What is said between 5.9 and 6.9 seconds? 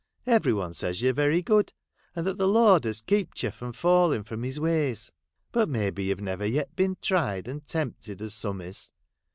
you Ve never yet